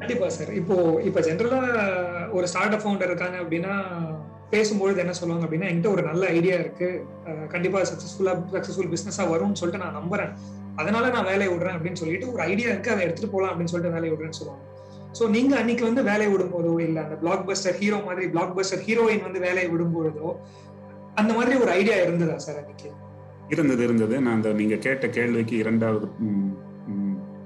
[0.00, 0.76] கண்டிப்பா சார் இப்போ
[1.08, 1.60] இப்போ ஜென்ரலா
[2.32, 3.74] ஒரு ஸ்டார்ட் அப் ஃபவுண்டர் இருக்காங்க அப்படின்னா
[4.52, 6.88] பேசும்பொழுது என்ன சொல்லுவாங்க அப்படின்னா என்கிட்ட ஒரு நல்ல ஐடியா இருக்கு.
[7.54, 10.32] கண்டிப்பா சக்சஸ்ஃபுல்லா சக்சஸ்ஃபுல் பிசினஸா வரும்னு சொல்லிட்டு நான் நம்புறேன்.
[10.80, 14.12] அதனால நான் வேலையை விடுறேன் அப்படின்னு சொல்லிட்டு ஒரு ஐடியா இருக்கு அதை எடுத்துட்டு போகலாம் அப்படின்னு சொல்லிட்டு வேலையை
[14.14, 14.64] விடுறேன்னு சொல்லுவாங்க.
[15.18, 19.24] சோ நீங்க அன்னைக்கு வந்து வேலையை விடும்போதோ இல்ல அந்த பிளாக் பஸ்டர் ஹீரோ மாதிரி பிளாக் பஸ்டர் ஹீரோயின்
[19.28, 20.28] வந்து வேலையை விடும்பொழுதோ
[21.20, 22.90] அந்த மாதிரி ஒரு ஐடியா இருந்ததா சார் அன்னைக்கு?
[23.54, 24.14] இருந்தது இருந்தது.
[24.24, 26.06] நான் அந்த நீங்க கேட்ட கேள்விக்கு இரண்டாவது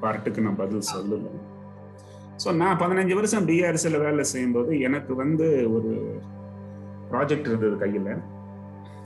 [0.02, 1.38] பார்ட்டுக்கு நான் பதில் சொல்லுவேன்.
[2.42, 5.92] ஸோ நான் பதினஞ்சு வருஷம் பிஆர்சியில் வேலை செய்யும்போது எனக்கு வந்து ஒரு
[7.12, 8.10] ப்ராஜெக்ட் இருந்தது கையில்.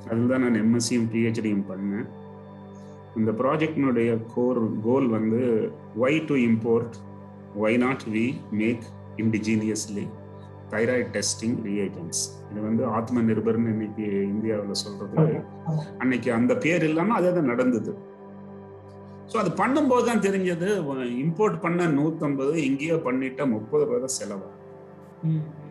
[0.08, 2.06] அதில் தான் நான் எம்எஸ்சியும் பிஹெச்டியும் பண்ணேன்.
[3.18, 5.40] இந்த ப்ராஜெக்டினுடைய கோர் கோல் வந்து
[6.04, 6.96] why to import
[7.62, 8.26] why not we
[8.60, 8.84] make
[9.22, 10.04] indigenously
[10.72, 15.24] thyroid testing reagents இது வந்து ஆத்ம நிர்பர்னு இன்னைக்கு இந்தியாவில் சொல்றது.
[16.02, 17.92] அன்னைக்கு அந்த பேர் இல்லாம அதே தான் நடந்தது.
[19.30, 20.68] ஸோ அது பண்ணும்போது தான் தெரிஞ்சது
[21.24, 24.48] இம்போர்ட் பண்ண நூத்தம்பது இங்கேயே பண்ணிட்டா முப்பது ரூபாய் தான் செலவு
[25.26, 25.67] ஓகே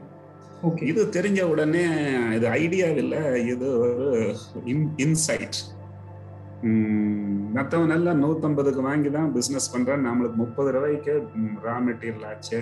[0.91, 1.81] இது தெரிஞ்ச உடனே
[2.35, 3.19] இது ஐடியா இல்லை
[3.53, 4.21] இது ஒரு
[5.05, 5.57] இன்சைட்
[7.55, 10.05] மற்றவன் எல்லாம் நூத்தம்பதுக்கு வாங்கி தான் பிஸ்னஸ் பண்றான்.
[10.07, 11.13] நம்மளுக்கு முப்பது ரூபாய்க்கு
[11.65, 12.59] ரா மெட்டீரியல் ஆச்சு.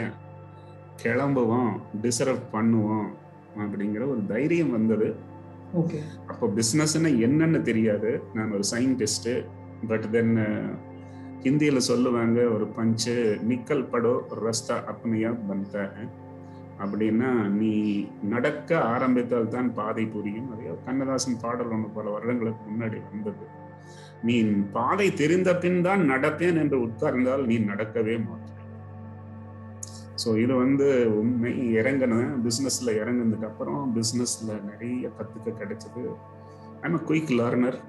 [1.04, 1.72] கிளம்புவோம்
[2.04, 3.08] டிசர்வ் பண்ணுவோம்
[3.64, 5.08] அப்படிங்கிற ஒரு தைரியம் வந்தது.
[5.82, 8.12] ஓகே அப்போ பிஸ்னஸ்னா என்னன்னு தெரியாது.
[8.34, 9.32] நான் ஒரு சயின்டிஸ்ட்
[9.92, 10.36] பட் தென்
[11.46, 13.16] ஹிந்தியில சொல்லுவாங்க ஒரு பஞ்சு
[13.50, 14.14] நிக்கல் படோ
[14.46, 15.88] ரஸ்தா அப்பனையா பந்த
[16.84, 17.74] அப்படின்னா நீ
[18.34, 20.50] நடக்க ஆரம்பித்தால் தான் பாதை புரியும்.
[20.54, 23.46] அதே கண்ணதாசன் பாடல் ஒன்று பல வருடங்களுக்கு முன்னாடி வந்தது.
[24.28, 24.36] நீ
[24.78, 28.52] பாதை தெரிந்த பின் தான் நடப்பேன் என்று உட்கார்ந்தால் நீ நடக்கவே மாட்டாய்.
[30.24, 30.88] ஸோ இது வந்து
[31.22, 31.52] உண்மை.
[31.80, 36.04] இறங்கினேன் பிஸ்னஸ்ல இறங்கினதுக்கு அப்புறம் பிஸ்னஸ்ல நிறைய கத்துக்க கிடைச்சது.
[36.86, 37.80] I'm a quick learner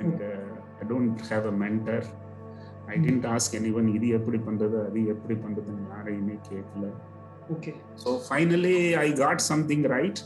[0.00, 0.22] and
[0.80, 2.06] I don't have a mentor
[2.94, 4.76] I didn't ask any one இது எப்படி பண்றது?
[4.88, 6.86] அது எப்படி பண்றதுன்னு யாரையுமே கேட்கல.
[7.54, 10.20] Okay so finally I got something right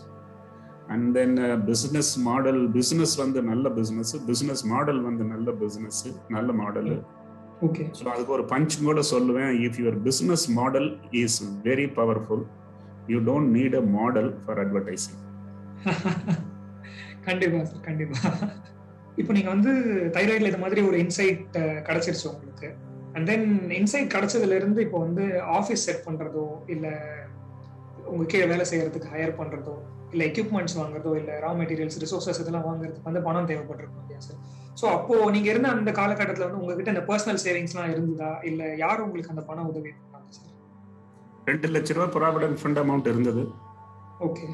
[0.95, 1.37] and then
[1.71, 6.03] business model business வந்து நல்ல பிஸ்னஸ் பிஸ்னஸ் மாடல் வந்து நல்ல பிஸ்னஸ்
[6.37, 6.91] நல்ல மாடல்
[7.67, 9.53] ஓகே ஸோ அதுக்கு ஒரு பஞ்ச் கூட சொல்லுவேன்.
[9.67, 10.89] If your business model
[11.23, 12.45] is very powerful
[13.13, 15.21] you don't need a model for advertising
[17.27, 18.19] கண்டிப்பா சார் கண்டிப்பா.
[19.21, 19.73] இப்போ நீங்க வந்து
[20.17, 21.43] தைராய்டில் இது மாதிரி ஒரு இன்சைட்
[21.87, 22.69] கிடைச்சிருச்சு உங்களுக்கு.
[23.15, 23.47] அண்ட் தென்
[23.79, 25.25] இன்சைட் கிடைச்சதுல இருந்து இப்போ வந்து
[25.59, 26.87] ஆஃபீஸ் செட் பண்றதோ இல்ல
[28.07, 29.75] உங்க கீழே வேலை செய்யறதுக்கு ஹையர் பண்றதோ
[30.13, 34.41] இல்ல எக்யூப்மெண்ட்ஸ் வாங்குறதோ இல்ல ரா மெட்டீரியல்ஸ் ரிசோர்சஸ் இதெல்லாம் வாங்குறதுக்கு வந்து பணம் தேவைப்பட்டிருக்கும் இல்லையா சார்
[34.81, 38.31] ஸோ அப்போ நீங்க இருந்த அந்த காலகட்டத்தில் வந்து உங்ககிட்ட இந்த பர்சனல் சேவிங்ஸ்லாம் இருந்ததா?
[38.45, 40.51] இல்ல யார் உங்களுக்கு அந்த பண உதவி பண்ணாங்க சார்
[41.47, 43.43] ரெண்டு லட்ச ரூபா ப்ராவிடன்ட் ஃபண்ட் அமௌண்ட் இருந்தது.
[44.21, 44.47] ஓகே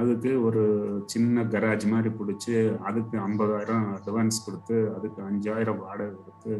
[0.00, 0.62] அதுக்கு ஒரு
[1.06, 2.54] சின்ன கராஜ் மாதிரி பிடிச்சி
[2.88, 6.54] அதுக்கு ஐம்பதாயிரம் அட்வான்ஸ் கொடுத்து அதுக்கு அஞ்சாயிரம் வாடகை கொடுத்து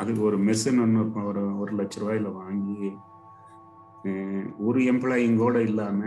[0.00, 2.88] அதுக்கு ஒரு மெஷின் ஒன்று ஒரு ஒரு லட்ச ரூபாயில வாங்கி
[4.66, 6.00] ஒரு எம்ப்ளாயிங் கூட இல்லாம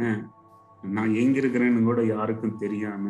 [0.95, 3.05] நான் எங்க இருக்கிறேன்னு கூட யாருக்கும் தெரியாம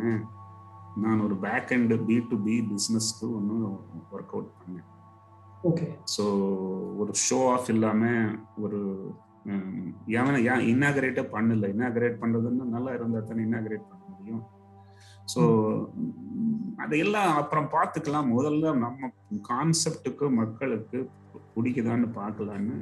[1.03, 3.55] நான் ஒரு back and B to B பிஸ்னஸ்க்கு ஒன்று
[4.15, 4.87] ஒர்க் அவுட் பண்ணேன்.
[5.69, 6.23] ஓகே ஸோ
[7.01, 8.01] ஒரு ஷோ ஆஃப் இல்லாம
[8.63, 8.79] ஒரு
[10.19, 11.69] ஏன் ஏன் இன்னாகரேட்டே பண்ணல.
[11.73, 14.43] இன்னாகரேட் பண்றதுன்னா நல்லா இருந்தா தானே இன்னாகரேட் பண்ண முடியும்.
[15.33, 15.41] ஸோ
[16.83, 18.29] அதையெல்லாம் அப்புறம் பார்த்துக்கலாம்.
[18.35, 19.09] முதல்ல நம்ம
[19.49, 20.99] கான்செப்டுக்கு மக்களுக்கு
[21.55, 22.77] பிடிக்குதான்னு பார்க்கலான்னு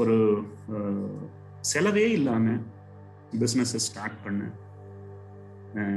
[0.00, 0.16] ஒரு
[1.70, 2.56] செலவே இல்லாம
[3.40, 4.54] பிஸ்னஸை ஸ்டார்ட் பண்ணேன்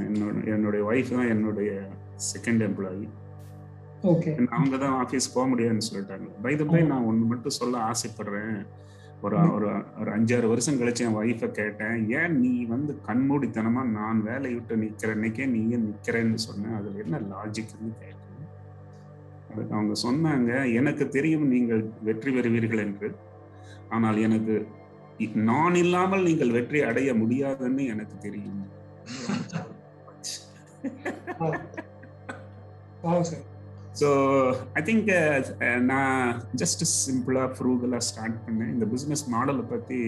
[0.08, 1.70] என்னோட என்னுடைய ஒய்ஃப் தான் என்னுடைய
[2.32, 3.06] செகண்ட் எம்ப்ளாயி
[4.12, 6.28] ஓகே அவங்க தான் ஆஃபீஸ் போக முடியாதுன்னு சொல்லிட்டாங்க.
[6.46, 8.58] பை த பை நான் ஒன்று மட்டும் சொல்ல ஆசைப்படுறேன்.
[9.26, 9.68] ஒரு ஒரு
[10.02, 15.12] ஒரு அஞ்சாறு வருஷம் கழிச்சு என் ஒய்ஃபை கேட்டேன் ஏன் நீ வந்து கண்மூடித்தனமா நான் வேலையை விட்டு நிக்கிற
[15.16, 18.20] அன்னைக்கே நீ ஏன் நிக்கிறேன்னு சொன்னேன் அதுல என்ன லாஜிக்னு கேட்டேன்.
[19.52, 23.10] அதுக்கு அவங்க சொன்னாங்க எனக்கு தெரியும் நீங்கள் வெற்றி பெறுவீர்கள் என்று.
[23.96, 24.56] ஆனால் எனக்கு
[25.50, 28.62] நான் இல்லாமல் நீங்கள் வெற்றி அடைய முடியாதுன்னு எனக்கு தெரியும்.
[29.54, 29.72] சார்.
[34.02, 34.08] ஸோ
[34.80, 35.10] ஐ திங்க்
[35.92, 36.22] நான்
[36.62, 38.72] ஜஸ்ட் சிம்பிளாக ஃப்ரூகலாக ஸ்டார்ட் பண்ணேன்.
[38.76, 40.00] இந்த பிஸ்னஸ் மாடலை பற்றி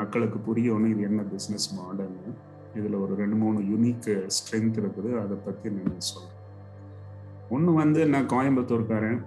[0.00, 0.90] மக்களுக்கு புரியணும்.
[0.94, 2.32] இது என்ன பிஸ்னஸ் மாடல்னு
[2.78, 5.10] இதில் ஒரு ரெண்டு மூணு யூனிக் ஸ்ட்ரென்த் இருக்குது.
[5.22, 6.40] அதை பற்றி நான் சொல்கிறேன்
[7.54, 9.20] ஒன்று வந்து நான் கோயம்புத்தூர்காரன்.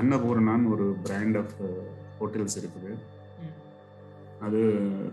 [0.00, 1.58] அன்னபூர்ணான்னு ஒரு பிராண்ட் ஆஃப்
[2.20, 2.90] ஹோட்டல்ஸ் இருக்குது.
[4.46, 4.60] அது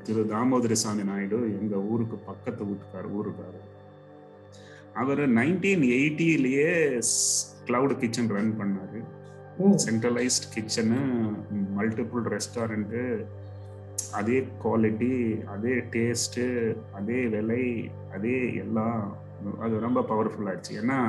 [0.05, 3.59] திரு தாமோதரி சாமி நாயுடு எங்கள் ஊருக்கு பக்கத்து வீட்டுக்கார் ஊருக்காரு.
[5.01, 6.71] அவர் நைன்டீன் எயிட்டிலேயே
[7.67, 8.99] கிளவுட் கிச்சன் ரன் பண்ணாரு.
[9.85, 10.99] சென்ட்ரலைஸ்ட் கிச்சனு
[11.77, 13.01] மல்டிபிள் ரெஸ்டாரண்ட்டு
[14.19, 15.13] அதே குவாலிட்டி
[15.53, 16.45] அதே டேஸ்ட்டு
[16.97, 17.63] அதே விலை
[18.15, 18.97] அதே எல்லாம்
[19.65, 20.73] அது ரொம்ப பவர்ஃபுல் ஆயிடுச்சு.
[20.81, 20.99] ஏன்னா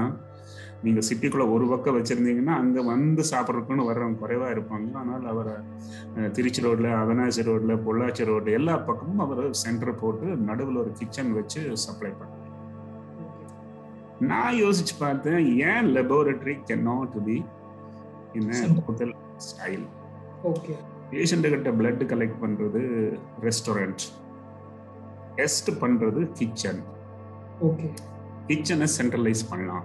[0.85, 4.89] நீங்க சிட்டிக்குள்ள ஒரு பக்கம் வச்சிருந்தீங்கன்னா அங்க வந்து சாப்பிட்றதுக்குன்னு வர்றவங்க குறைவா இருப்பாங்க.
[5.01, 5.55] ஆனால் அவரை
[6.37, 11.63] திருச்சி ரோட்ல அவனாசி ரோட்ல பொள்ளாச்சி ரோடு எல்லா பக்கமும் அவர் சென்டர் போட்டு நடுவில் ஒரு கிச்சன் வச்சு
[11.85, 12.44] சப்ளை பண்ணார்.
[14.31, 17.37] நான் யோசிச்சு பார்த்தேன் ஏன் laboratory can not be
[18.39, 18.51] in
[18.87, 19.15] hotel
[19.49, 19.87] style
[20.51, 20.75] okay
[21.13, 22.83] patient கிட்ட பிளட் கலெக்ட் பண்றது
[23.47, 24.05] ரெஸ்டாரண்ட்
[25.39, 26.83] டெஸ்ட் பண்றது கிச்சன்
[27.69, 27.89] ஓகே
[28.49, 29.85] கிச்சனை சென்ட்ரலைஸ் பண்ணலாம்.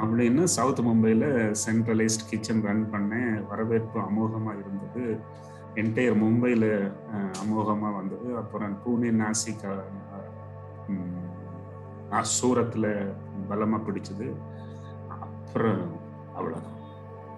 [0.00, 1.28] அப்படின்னு சவுத் மும்பையில்
[1.64, 5.04] சென்ட்ரலைஸ்ட் கிச்சன் ரன் பண்ணேன் வரவேற்பு அமோகமாக இருந்தது.
[5.82, 6.68] என்டையர் மும்பையில்
[7.42, 8.28] அமோகமாக வந்தது.
[8.40, 9.64] அப்புறம் பூனே நாசிக்
[12.36, 12.90] சூரத்தில்
[13.48, 14.28] பலமாக பிடிச்சது.
[15.24, 15.82] அப்புறம்
[16.36, 16.78] அவ்வளோதான்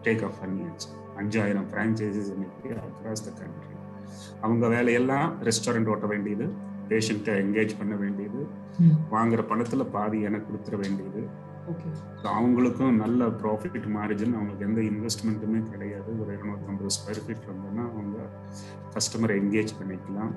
[0.04, 3.74] டேக் ஆஃப் பண்ணியாச்சு அஞ்சாயிரம் ஃப்ரான்ச்சைசிஸ் இன்னைக்கு அக்ராஸ் த கண்ட்ரி
[4.40, 6.46] அவங்க வேலையெல்லாம் ரெஸ்டாரண்ட் ஓட்ட வேண்டியது
[6.90, 8.40] பேஷண்ட்டை என்கேஜ் பண்ண வேண்டியது
[9.14, 11.20] வாங்குற பணத்தில் பாதி எனக்கு கொடுத்துட வேண்டியது.
[12.34, 16.10] அவங்களுக்கும் நல்ல ப்ராஃபிட் மார்ஜின் அவங்களுக்கு எந்த இன்வெஸ்ட்மெண்ட்டுமே கிடையாது.
[16.20, 18.18] ஒரு இருநூத்தம்பது ஸ்கொயர் ஃபீட் இருந்ததுன்னா அவங்க
[18.94, 20.32] கஸ்டமரை என்கேஜ் பண்ணிக்கலாம்.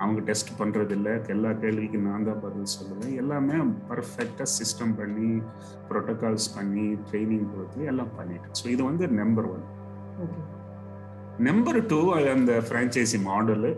[0.00, 3.14] அவங்க டெஸ்ட் பண்றது இல்ல எல்லா கேள்விக்கும் நான் தான் பதில் சொல்லுவேன்.
[3.22, 3.56] எல்லாமே
[3.88, 5.30] பர்ஃபெக்டாக சிஸ்டம் பண்ணி
[5.88, 8.54] ப்ரோட்டோகால்ஸ் பண்ணி ட்ரைனிங் கொடுத்து எல்லாம் பண்ணிட்டேன்.
[8.60, 9.64] ஸோ இது வந்து number one
[10.24, 10.40] okay
[11.48, 12.00] number two
[12.34, 13.72] அந்த ஃப்ரான்ச்சைசி மாடலு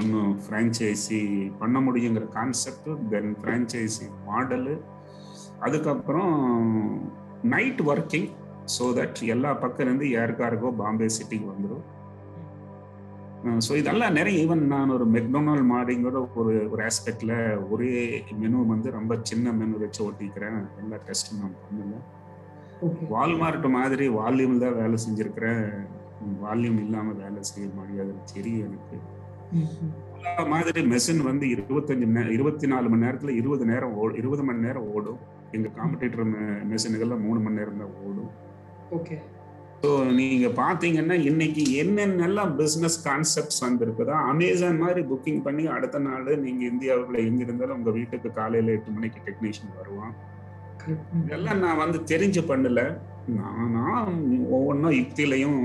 [0.00, 1.18] ஒன்றும் ஃப்ரான்ச்சைசி
[1.58, 4.74] பண்ண முடியுங்கிற கான்செப்ட் தென் ஃப்ரான்ச்சைசி மாடலு
[5.66, 6.36] அதுக்கப்புறம்
[7.54, 8.30] நைட் ஒர்க்கிங்
[8.76, 11.84] ஸோ தட் எல்லா பக்கம் இருந்து யாருக்காருக்கோ பாம்பே சிட்டிக்கு வந்துடும்
[13.66, 17.34] ஸோ இதெல்லாம் நிறைய ஈவன் நான் ஒரு மெக்டொனால்ட் மாதிரிங்கிற ஒரு ஒரு ஆஸ்பெக்ட்ல
[17.70, 17.92] ஒரே
[18.40, 21.96] மெனு வந்து ரொம்ப சின்ன மெனு வச்சு ஓட்டிக்கிறேன் எல்லா டெஸ்ட்டும் நான் பண்ணல
[23.14, 25.66] வால்மார்ட் மாதிரி வால்யூம் தான் வேலை செஞ்சிருக்கிறேன்.
[26.44, 28.96] வால்யூம் இல்லாம வேலை செய்ய முடியாது தெரியும் எனக்கு.
[30.52, 35.20] மாதிரி மெஷின் வந்து இருபத்தஞ்சு இருபத்தி நாலு மணி நேரத்துல இருபது நேரம் ஓடும் இருபது மணி நேரம் ஓடும்.
[35.52, 36.32] எங்க காம்படிட்டர்
[36.72, 38.32] மெஷினுகள்லாம் மூணு மணி நேரம் தான் ஓடும்.
[38.98, 39.16] ஓகே
[39.82, 46.62] ஸோ நீங்க பாத்தீங்கன்னா இன்னைக்கு என்னென்னலாம் பிசினஸ் கான்செப்ட்ஸ் வந்திருக்குதோ அமேசான் மாதிரி புக்கிங் பண்ணி அடுத்த நாள் நீங்க
[46.70, 50.12] இந்தியாவுக்குள்ள எங்க இருந்தாலும் உங்க வீட்டுக்கு காலையில எட்டு மணிக்கு டெக்னீஷியன் வருவான்
[50.82, 51.02] correct.
[51.10, 51.24] ம்.
[51.24, 52.80] இதெல்லாம் நான் வந்து தெரிஞ்சு பண்ணல
[53.34, 53.82] நானா
[54.52, 55.58] ஒவ்வொன்றும் யுக்தியிலையும்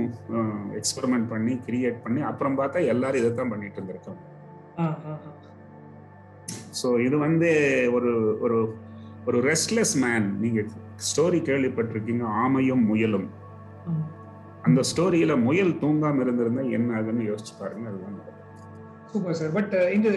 [0.79, 4.15] எக்ஸ்பெரிமெண்ட் பண்ணி கிரியேட் பண்ணி அப்புறம் பார்த்தா எல்லாரும் இதை தான் பண்ணிட்டு
[4.77, 4.85] ஆ
[6.79, 7.49] ஸோ இது வந்து
[7.95, 8.11] ஒரு
[8.45, 8.57] ஒரு
[9.27, 10.59] ஒரு ரெஸ்ட்லெஸ் மேன் நீங்க
[11.07, 13.27] ஸ்டோரி கேள்விப்பட்டிருக்கீங்க ஆமையும் முயலும்.
[14.61, 18.17] அந்த ஸ்டோரியில முயல் தூங்காம இருந்திருந்தா என்ன ஆகுன்னு யோசிச்சு பாருங்க அதுதான்.
[19.05, 20.09] சூப்பர் சார் பட் இந்த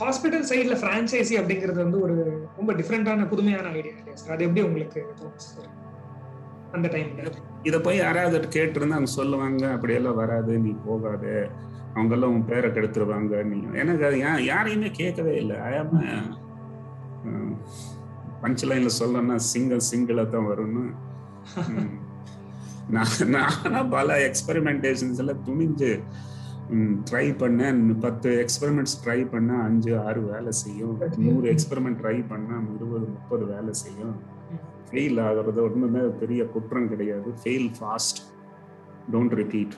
[0.00, 2.14] ஹாஸ்பிட்டல் சைடுல பிரான்ச்சைசி அப்படிங்கிறது வந்து ஒரு
[2.56, 5.02] ரொம்ப டிஃப்ரெண்டான புதுமையான ஐடியா இல்லையா சார் அது எப்படி உங்களுக்கு
[6.72, 7.30] அந்த டைம்ல
[7.62, 11.24] இதை போய் யாராவது கேட்டிருந்தா அவங்க சொல்லுவாங்க அப்படியெல்லாம் வராது நீ போகாத.
[11.94, 13.44] அவங்கெல்லாம் உன் பேரை கெடுத்துருவாங்க.
[13.44, 15.56] நீ எனக்கு அது யாரையுமே கேட்கவே இல்லை.
[15.58, 16.02] ஐயாம
[18.42, 20.84] பஞ்ச் லைன்ல சொல்லணும்னா சிங்கிள் சிங்கிளா தான் வரும்னு.
[22.94, 25.88] நான் நானும் பல எக்ஸ்பெரிமெண்டேஷன்ஸ்ல துணிஞ்சு
[27.08, 27.80] ட்ரை பண்ணேன்.
[28.04, 30.94] பத்து எக்ஸ்பெரிமெண்ட்ஸ் ட்ரை பண்ண அஞ்சு ஆறு வேலை செய்யும்.
[31.24, 34.14] நூறு எக்ஸ்பெரிமெண்ட் ட்ரை பண்ணா இருபது முப்பது வேலை செய்யும்.
[34.90, 37.28] ஃபெயில் ஆகிறது ஒன்றுமே பெரிய குற்றம் கிடையாது.
[37.42, 38.20] Fail fast
[39.14, 39.76] don't repeat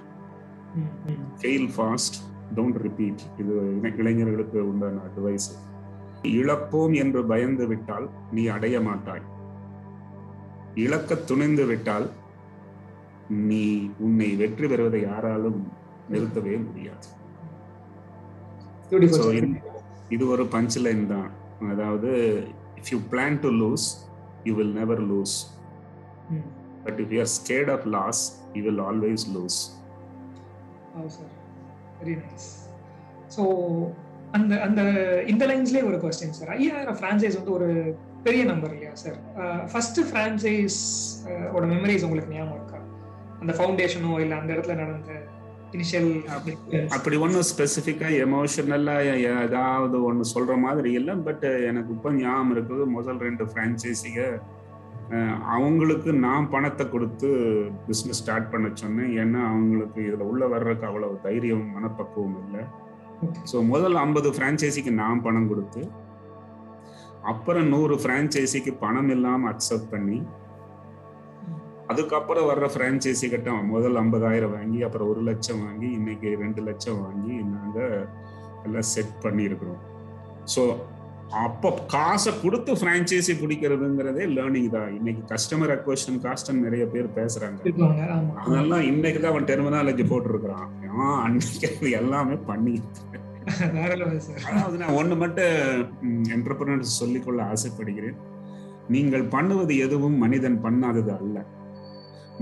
[1.40, 2.18] fail fast
[2.56, 3.54] don't repeat இது
[4.02, 5.50] இளைஞர்களுக்கு உண்டான அட்வைஸ்
[6.36, 9.26] இழப்போம் என்று பயந்து விட்டால் நீ அடைய மாட்டாய்.
[10.86, 12.08] இழக்க துணிந்து விட்டால்
[13.48, 13.64] நீ
[14.06, 15.60] உன்னை வெற்றி பெறுவதை யாராலும்
[16.12, 17.08] நிறுத்தவே முடியாது.
[20.14, 21.30] இது ஒரு பஞ்ச் லைன் தான்.
[21.72, 22.10] அதாவது
[22.80, 23.86] if you plan to lose
[24.46, 25.34] you will never lose
[26.84, 28.22] but if you are scared of loss
[28.56, 29.58] you will always lose
[32.00, 32.48] very nice
[33.36, 33.42] so
[34.36, 34.80] அந்த அந்த
[35.32, 37.68] இந்த லைன்ஸ்லேயே ஒரு கொஸ்டின் சார் ஐயாயிரம் ஃப்ரான்ச்சைஸ் வந்து ஒரு
[38.26, 39.18] பெரிய நம்பர் இல்லையா சார்
[39.72, 40.78] ஃபர்ஸ்ட் ஃப்ரான்ச்சைஸ்
[41.54, 42.78] ஓட மெமரிஸ் உங்களுக்கு ஞாபகம் இருக்கா?
[43.40, 45.12] அந்த ஃபவுண்டேஷனோ இல்லை அந்த இடத்துல நடந்த
[45.77, 46.11] இனிஷியல்
[46.96, 51.14] அப்படி ஒன்றும் ஸ்பெசிஃபிக்காக எமோஷனலாக ஏதாவது ஒன்று சொல்கிற மாதிரி இல்லை.
[51.27, 54.18] பட் எனக்கு இப்போ ஞாபகம் இருக்குது முதல் ரெண்டு ஃப்ரான்ச்சைஸிக
[55.57, 57.29] அவங்களுக்கு நான் பணத்தை கொடுத்து
[57.88, 59.12] பிஸ்னஸ் ஸ்டார்ட் பண்ண சொன்னேன்.
[59.22, 62.64] ஏன்னா அவங்களுக்கு இதில் உள்ள வர்றதுக்கு அவ்வளவு தைரியம் மனப்பக்குவம் இல்லை.
[63.51, 65.83] ஸோ முதல் ஐம்பது ஃப்ரான்ச்சைசிக்கு நான் பணம் கொடுத்து
[67.31, 70.18] அப்புறம் நூறு ஃப்ரான்ச்சைசிக்கு பணம் இல்லாமல் அக்செப்ட் பண்ணி
[71.92, 77.35] அதுக்கப்புறம் வர்ற ஃப்ரான்ச்சைசி கிட்ட முதல் ஐம்பதாயிரம் வாங்கி அப்புறம் ஒரு லட்சம் வாங்கி இன்னைக்கு ரெண்டு லட்சம் வாங்கி
[77.55, 78.07] நாங்கள்
[78.66, 79.83] எல்லாம் செட் பண்ணியிருக்கிறோம்.
[80.55, 80.62] ஸோ
[81.46, 84.90] அப்போ காசை கொடுத்து ஃப்ரான்ச்சைசி பிடிக்கிறதுங்கிறதே லேர்னிங் தான்.
[84.98, 87.59] இன்னைக்கு கஸ்டமர் அக்வஷன் காஸ்ட்னு நிறைய பேர் பேசுறாங்க.
[88.44, 90.68] அதெல்லாம் இன்னைக்கு தான் அவன் டெர்மினாலஜி போட்டிருக்கிறான்.
[91.27, 92.74] அன்னைக்கு எல்லாமே பண்ணி
[94.48, 95.55] அதாவது நான் ஒண்ணு மட்டும்
[96.37, 98.18] என்டர்பிரனர்ஸ் சொல்லிக்கொள்ள ஆசைப்படுகிறேன்.
[98.94, 101.38] நீங்கள் பண்ணுவது எதுவும் மனிதன் பண்ணாதது அல்ல.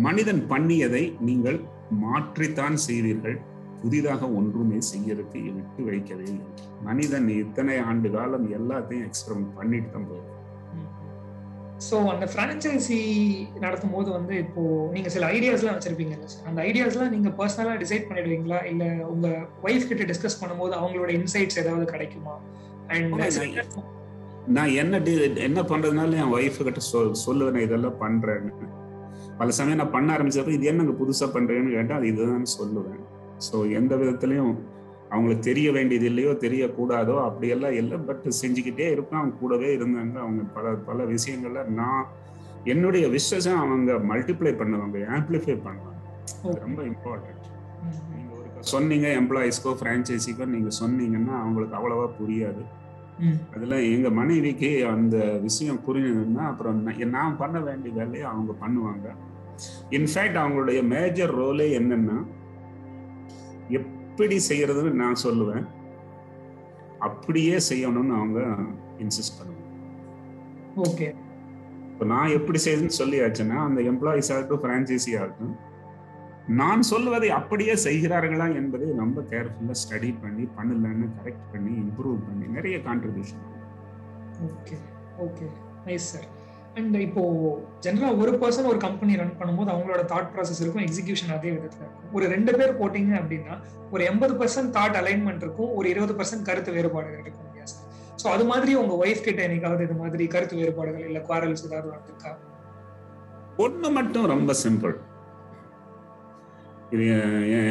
[0.04, 1.58] மனிதன் பண்ணியதை நீங்கள்
[2.04, 3.36] மாற்றித்தான் செய்வீர்கள்
[3.82, 6.46] புதிதாக ஒன்றுமே செய்யறதுக்கு விட்டு வைக்கவே இல்லை.
[6.82, 10.34] மனிதன் இத்தனை ஆண்டு காலம் எல்லாத்தையும் எக்ஸ்பெரிமெண்ட் பண்ணிட்டு தான் போகுது
[11.86, 12.98] ஸோ அந்த ஃப்ரான்ச்சைசி
[13.64, 14.62] நடத்தும் போது வந்து இப்போ
[14.94, 18.60] நீங்க சில ஐடியாஸ்லாம் வச்சிருப்பீங்கல்ல சார் அந்த ஐடியாஸ்லாம் நீங்க பர்சனலா டிசைட் பண்ணிடுவீங்களா?
[18.70, 19.28] இல்ல உங்க
[19.62, 22.34] ஒய்ஃப் கிட்ட டிஸ்கஸ் பண்ணும்போது அவங்களோட இன்சைட்ஸ் ஏதாவது கிடைக்குமா?
[22.90, 23.12] அண்ட்
[24.56, 24.98] நான் என்ன
[25.48, 28.52] என்ன பண்றதுனால என் ஒய்ஃப் கிட்ட சொல் சொல்லுவேன் இதெல்லாம் பண்றேன்னு.
[29.40, 33.00] பல சமயம் நான் பண்ண ஆரம்பிச்சப்ப இது என்னங்க புதுசா பண்றேன்னு கேட்டா அது இதுதான் சொல்லுவேன்.
[33.46, 34.52] ஸோ எந்த விதத்துலையும்
[35.12, 37.96] அவங்களுக்கு தெரிய வேண்டியது இல்லையோ தெரியக்கூடாதோ அப்படியெல்லாம் இல்லை.
[38.08, 39.20] பட் செஞ்சுக்கிட்டே இருப்பேன்.
[39.20, 42.02] அவங்க கூடவே இருந்தாங்க அவங்க பல பல விஷயங்கள்ல நான்
[42.74, 45.92] என்னுடைய விஷயம் அவங்க மல்டிப்ளை பண்ணுவாங்க ஆம்பிளிஃபை பண்ணுவாங்க.
[46.64, 47.44] ரொம்ப இம்பார்ட்டன்ட்
[48.14, 52.62] நீங்க ஒரு சொன்னீங்க எம்ப்ளாயிஸ்க்கோ ஃப்ரான்ச்சைஸிக்கோ நீங்க சொன்னீங்கன்னா அவங்களுக்கு அவ்வளவா புரியாது.
[53.54, 59.06] அதுல எங்க மனைவிக்கு அந்த விஷயம் புரிஞ்சதுன்னா அப்புறம் நான் பண்ண வேண்டிய வேலையை அவங்க பண்ணுவாங்க.
[59.90, 62.18] இன்ஃபேக்ட் அவங்களுடைய மேஜர் ரோலே என்னன்னா
[63.68, 65.66] எப்படி செய்யறதுன்னு நான் சொல்லுவேன்.
[66.98, 68.40] அப்படியே செய்யணும்னு அவங்க
[68.98, 69.64] இன்சிஸ்ட் பண்ணுவாங்க.
[70.76, 71.14] ஓகே.
[71.92, 75.56] இப்போ நான் எப்படி செய்யுதுன்னு சொல்லியாச்சுன்னா அந்த எம்ப்ளாயிஸ் ஆகட்டும் ஃப்ரான்ச்சைசி ஆகட்டும்
[76.54, 82.76] நான் சொல்லுவதை அப்படியே செய்கிறார்களா என்பதை ரொம்ப கேர்ஃபுல்லாக ஸ்டடி பண்ணி பண்ணலன்னு கரெக்ட் பண்ணி இம்ப்ரூவ் பண்ணி நிறைய
[82.84, 83.42] contribution
[84.48, 84.76] okay
[85.24, 85.46] okay
[85.86, 86.28] nice sir
[86.76, 87.22] and இப்போ
[87.84, 92.12] ஜென்ரலா ஒரு பர்சன் ஒரு கம்பெனி ரன் பண்ணும்போது அவங்களோட தாட் ப்ராசஸ் இருக்கும் எக்ஸிகியூஷன் அதே விதத்துல இருக்கும்.
[92.12, 93.54] ஒரு ரெண்டு பேர் போட்டீங்க அப்படின்னா
[93.90, 97.84] ஒரு எண்பது பர்சன்ட் தாட் அலைன்மெண்ட் இருக்கும் ஒரு இருபது பர்சன்ட் கருத்து வேறுபாடுகள் இருக்கும் இல்லையா சார்
[98.22, 102.32] ஸோ அது மாதிரி உங்க ஒய்ஃப் கிட்ட என்னைக்காவது இது மாதிரி கருத்து வேறுபாடுகள் இல்ல குவாரல்ஸ் ஏதாவது வந்திருக்கா?
[103.58, 104.96] ஒண்ணு மட்டும் ரொம்ப சிம்பிள்
[106.94, 107.04] இது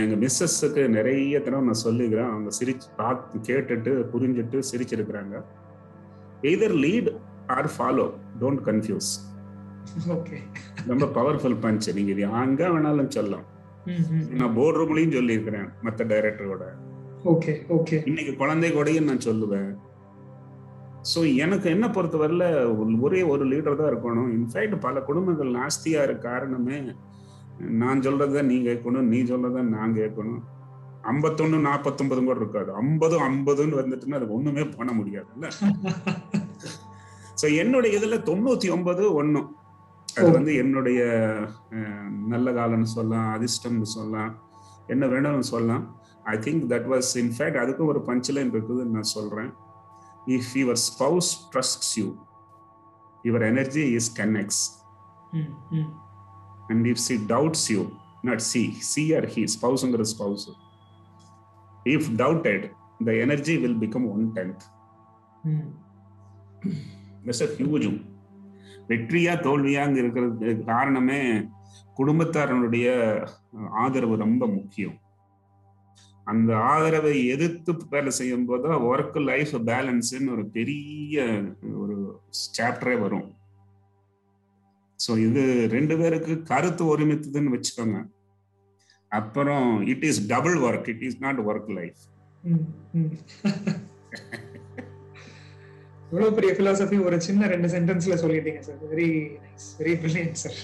[0.03, 2.31] எங்க மிஸ்ஸஸுக்கு நிறைய தடவை நான் சொல்லிக்கிறேன்.
[2.33, 5.35] அவங்க சிரிச்சு பார்த்து கேட்டுட்டு புரிஞ்சுட்டு சிரிச்சிருக்கிறாங்க.
[6.49, 7.09] Either lead
[7.55, 8.07] or follow
[8.41, 9.11] don't confuse
[10.17, 10.37] okay
[10.91, 13.45] ரொம்ப பவர்ஃபுல் பஞ்ச் நீங்க இது அங்க வேணாலும் சொல்லலாம்.
[14.39, 16.65] நான் போர்ட் ரூம்லயும் சொல்லியிருக்கிறேன் மத்த டைரக்டரோட
[17.33, 19.69] ஓகே ஓகே இன்னைக்கு குழந்தை கூடயும் நான் சொல்லுவேன்.
[21.11, 22.45] ஸோ எனக்கு என்ன பொறுத்தவரையில
[23.05, 24.29] ஒரே ஒரு லீடர் தான் இருக்கணும்.
[24.37, 26.79] இன்ஃபேக்ட் பல குடும்பங்கள் நாஸ்தியா இருக்க காரணமே
[27.81, 30.41] நான் சொல்றத நீ கேட்கணும் நீ சொல்றத நான் கேட்கணும்.
[31.11, 32.71] ஐம்பத்தொன்னு நாற்பத்தொன்பது கூட இருக்காது.
[32.81, 35.49] ஐம்பதும் ஐம்பதுன்னு வந்துட்டுன்னா அது ஒண்ணுமே பண்ண முடியாதுல்ல
[37.41, 39.47] ஸோ என்னுடைய இதுல தொண்ணூத்தி ஒன்பது ஒன்னும்
[40.07, 40.99] அது வந்து என்னுடைய
[42.33, 44.31] நல்ல காலம்னு சொல்லலாம் அதிர்ஷ்டம்னு சொல்லலாம்
[44.93, 45.83] என்ன வேணும்னு சொல்லலாம்.
[46.33, 49.51] I think that was in fact அதுக்கும் ஒரு பஞ்ச்லைன் இருக்குதுன்னு நான் சொல்றேன்.
[50.27, 52.07] If your spouse trusts you
[53.23, 54.11] your energy is
[56.67, 57.89] and if she doubts you
[58.21, 60.47] not she she or he ஸ்பவுஸுங்கிற spouse
[61.83, 62.71] if doubted
[63.05, 64.63] the energy will become one tenth
[67.25, 68.05] huge
[68.87, 71.47] வெற்றியா தோல்வியாங்க இருக்கிறது காரணமே
[71.97, 72.87] குடும்பத்தாரனுடைய
[73.71, 74.99] ஆதரவு ரொம்ப முக்கியம்.
[76.23, 81.43] அந்த ஆதரவை எதிர்த்து வேலை செய்யும் போது ஒர்க் லைஃப் பேலன்ஸ்ன்னு ஒரு பெரிய
[81.77, 82.21] ஒரு
[82.57, 83.35] சாப்டரே வரும்.
[84.99, 85.41] ஸோ இது
[85.75, 87.97] ரெண்டு பேருக்கு கருத்து ஒருமித்ததுன்னு வச்சுக்கோங்க.
[89.11, 92.01] அப்புறம் it is double work it is not work life
[96.09, 99.09] இவ்வளவு பெரிய பிலாசபி ஒரு சின்ன ரெண்டு சென்டென்ஸ்ல சொல்லிட்டீங்க sir very
[99.45, 100.59] nice very brilliant sir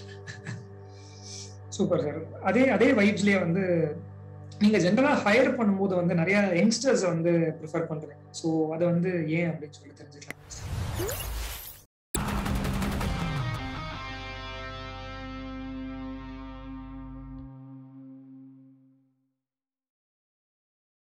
[1.78, 3.64] super sir அதே அதே வைப்ஸ்லயே வந்து
[4.64, 8.24] நீங்க ஜென்ரலா ஹையர் பண்ணும்போது வந்து நிறைய யங்ஸ்டர்ஸ் வந்து ப்ரிஃபர் பண்றீங்க.
[8.40, 10.40] ஸோ அது வந்து ஏன் அப்படின்னு சொல்லி தெரிஞ்சுக்கலாம்.